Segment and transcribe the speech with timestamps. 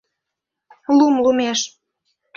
[0.97, 1.59] Лум лумеш.